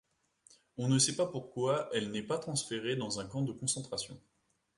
On 0.77 0.87
ne 0.89 0.97
sait 0.97 1.15
pas 1.15 1.27
pourquoi 1.27 1.87
elle 1.93 2.09
n'est 2.09 2.23
pas 2.23 2.39
transférée 2.39 2.95
dans 2.95 3.19
un 3.19 3.27
camp 3.27 3.43
de 3.43 3.51
concentration. 3.51 4.19